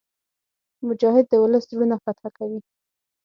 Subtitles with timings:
[0.87, 2.59] مجاهد د ولس زړونه فتح کوي.